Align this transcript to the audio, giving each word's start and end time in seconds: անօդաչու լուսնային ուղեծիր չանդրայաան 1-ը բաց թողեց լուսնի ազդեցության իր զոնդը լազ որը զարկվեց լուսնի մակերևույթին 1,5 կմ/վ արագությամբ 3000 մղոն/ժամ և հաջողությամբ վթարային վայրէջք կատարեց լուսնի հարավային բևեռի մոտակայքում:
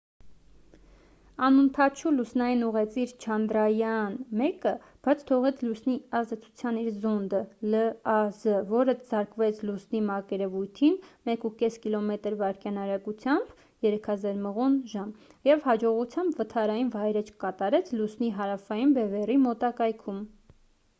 անօդաչու 1.47 2.11
լուսնային 2.13 2.61
ուղեծիր 2.67 3.11
չանդրայաան 3.25 4.13
1-ը 4.45 4.71
բաց 5.07 5.19
թողեց 5.31 5.59
լուսնի 5.65 5.97
ազդեցության 6.19 6.79
իր 6.83 6.87
զոնդը 7.03 7.41
լազ 7.75 8.39
որը 8.71 8.95
զարկվեց 9.11 9.59
լուսնի 9.69 10.01
մակերևույթին 10.07 10.97
1,5 11.33 11.77
կմ/վ 11.85 12.43
արագությամբ 12.85 13.53
3000 13.89 14.41
մղոն/ժամ 14.47 15.11
և 15.51 15.61
հաջողությամբ 15.71 16.39
վթարային 16.41 16.89
վայրէջք 16.99 17.37
կատարեց 17.45 17.93
լուսնի 18.01 18.31
հարավային 18.39 18.97
բևեռի 18.99 19.39
մոտակայքում: 19.49 20.25